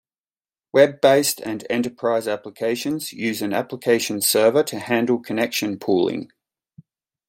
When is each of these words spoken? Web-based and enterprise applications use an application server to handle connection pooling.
Web-based 0.73 1.41
and 1.41 1.63
enterprise 1.69 2.27
applications 2.27 3.13
use 3.13 3.39
an 3.43 3.53
application 3.53 4.19
server 4.19 4.63
to 4.63 4.79
handle 4.79 5.19
connection 5.19 5.77
pooling. 5.77 6.31